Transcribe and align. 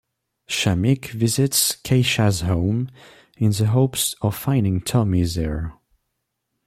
Shameek 0.49 1.11
visits 1.11 1.73
Keisha's 1.75 2.41
home, 2.41 2.89
in 3.37 3.51
the 3.51 3.67
hopes 3.67 4.15
of 4.23 4.35
finding 4.35 4.81
Tommy 4.81 5.21
there. 5.25 5.75